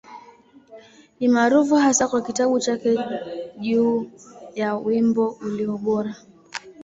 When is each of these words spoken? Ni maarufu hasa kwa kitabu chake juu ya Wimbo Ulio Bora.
Ni 1.19 1.27
maarufu 1.27 1.75
hasa 1.75 2.07
kwa 2.07 2.21
kitabu 2.21 2.59
chake 2.59 2.97
juu 3.57 4.11
ya 4.55 4.75
Wimbo 4.75 5.29
Ulio 5.41 5.77
Bora. 5.77 6.15